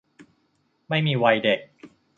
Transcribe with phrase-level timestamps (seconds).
[0.89, 1.59] ไม่มีวัยเด็ก